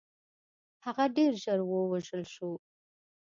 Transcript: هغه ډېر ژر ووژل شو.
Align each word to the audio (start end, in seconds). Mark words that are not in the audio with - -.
هغه 0.85 1.05
ډېر 1.15 1.31
ژر 1.43 1.59
ووژل 1.65 2.23
شو. 2.33 2.51